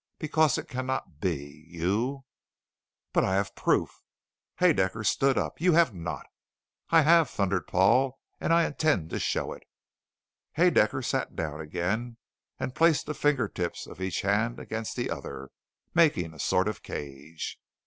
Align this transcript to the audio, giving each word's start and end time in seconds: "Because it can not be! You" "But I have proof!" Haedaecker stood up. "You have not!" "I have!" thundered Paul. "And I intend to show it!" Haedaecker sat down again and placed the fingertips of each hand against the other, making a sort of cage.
"Because 0.17 0.57
it 0.57 0.67
can 0.67 0.87
not 0.87 1.19
be! 1.19 1.67
You" 1.69 2.25
"But 3.13 3.23
I 3.23 3.35
have 3.35 3.53
proof!" 3.53 4.01
Haedaecker 4.59 5.03
stood 5.05 5.37
up. 5.37 5.61
"You 5.61 5.73
have 5.73 5.93
not!" 5.93 6.25
"I 6.89 7.03
have!" 7.03 7.29
thundered 7.29 7.67
Paul. 7.67 8.17
"And 8.39 8.51
I 8.51 8.65
intend 8.65 9.11
to 9.11 9.19
show 9.19 9.53
it!" 9.53 9.61
Haedaecker 10.57 11.03
sat 11.05 11.35
down 11.35 11.61
again 11.61 12.17
and 12.59 12.73
placed 12.73 13.05
the 13.05 13.13
fingertips 13.13 13.85
of 13.85 14.01
each 14.01 14.21
hand 14.21 14.59
against 14.59 14.95
the 14.95 15.11
other, 15.11 15.51
making 15.93 16.33
a 16.33 16.39
sort 16.39 16.67
of 16.67 16.81
cage. 16.81 17.59